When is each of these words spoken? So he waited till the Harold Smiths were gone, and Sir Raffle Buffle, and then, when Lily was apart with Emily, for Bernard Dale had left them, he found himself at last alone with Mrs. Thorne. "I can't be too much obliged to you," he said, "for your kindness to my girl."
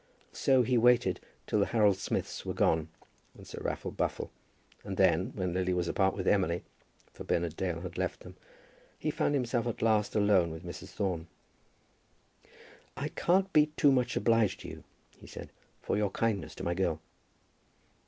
So 0.33 0.63
he 0.63 0.79
waited 0.79 1.19
till 1.45 1.59
the 1.59 1.67
Harold 1.67 1.95
Smiths 1.99 2.43
were 2.43 2.55
gone, 2.55 2.87
and 3.37 3.45
Sir 3.45 3.59
Raffle 3.61 3.91
Buffle, 3.91 4.31
and 4.83 4.97
then, 4.97 5.31
when 5.35 5.53
Lily 5.53 5.75
was 5.75 5.87
apart 5.87 6.15
with 6.15 6.27
Emily, 6.27 6.63
for 7.13 7.23
Bernard 7.23 7.55
Dale 7.55 7.81
had 7.81 7.99
left 7.99 8.21
them, 8.21 8.35
he 8.97 9.11
found 9.11 9.35
himself 9.35 9.67
at 9.67 9.83
last 9.83 10.15
alone 10.15 10.49
with 10.49 10.65
Mrs. 10.65 10.89
Thorne. 10.89 11.27
"I 12.97 13.09
can't 13.09 13.53
be 13.53 13.67
too 13.77 13.91
much 13.91 14.15
obliged 14.15 14.61
to 14.61 14.69
you," 14.69 14.83
he 15.19 15.27
said, 15.27 15.51
"for 15.83 15.95
your 15.95 16.09
kindness 16.09 16.55
to 16.55 16.63
my 16.63 16.73
girl." 16.73 16.99